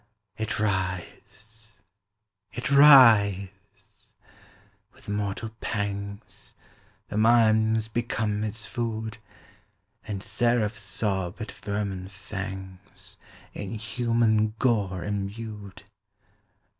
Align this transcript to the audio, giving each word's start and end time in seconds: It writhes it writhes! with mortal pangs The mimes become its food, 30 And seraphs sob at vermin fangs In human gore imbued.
It 0.35 0.57
writhes 0.59 1.67
it 2.53 2.71
writhes! 2.71 4.11
with 4.95 5.07
mortal 5.07 5.49
pangs 5.61 6.55
The 7.09 7.17
mimes 7.17 7.87
become 7.87 8.43
its 8.43 8.65
food, 8.65 9.19
30 10.01 10.07
And 10.11 10.23
seraphs 10.23 10.79
sob 10.81 11.35
at 11.39 11.51
vermin 11.51 12.07
fangs 12.07 13.17
In 13.53 13.75
human 13.75 14.55
gore 14.57 15.03
imbued. 15.03 15.83